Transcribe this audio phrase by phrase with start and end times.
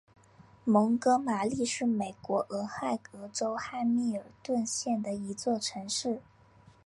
[0.65, 6.23] 蒙哥马利是美国俄亥俄州汉密尔顿县的一座城市。